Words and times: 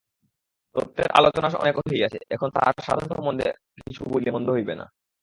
তত্ত্বের 0.75 1.09
আলোচনা 1.11 1.47
অনেক 1.63 1.75
হইয়াছে, 1.79 2.19
এখন 2.29 2.47
তাহার 2.55 2.75
সাধন 2.85 3.07
সম্বন্ধে 3.11 3.47
কিছু 3.77 4.01
বলিলে 4.11 4.31
মন্দ 4.31 4.47
হইবে 4.49 4.73
না। 4.75 4.85